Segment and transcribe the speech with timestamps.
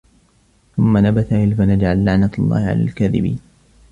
[0.75, 3.39] ثُمَّ نَبْتَهِلْ فَنَجْعَلْ لَعْنَةَ اللَّهِ عَلَى الْكَاذِبِينَ